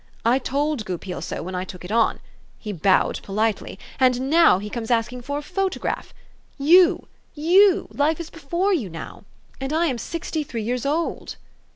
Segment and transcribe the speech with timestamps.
[0.25, 2.21] I told Goupil so when I took it on.
[2.57, 3.77] He bowed politely.
[3.99, 6.11] And now he comes ask ing for a photograph!
[6.57, 7.87] You you!
[7.91, 9.25] life is before you now.
[9.59, 11.35] And I am sixty three years old."